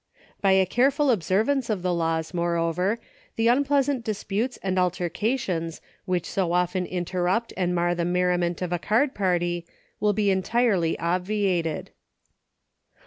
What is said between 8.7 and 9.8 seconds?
a card party,